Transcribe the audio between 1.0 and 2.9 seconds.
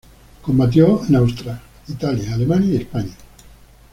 en Austria, Italia, Alemania y en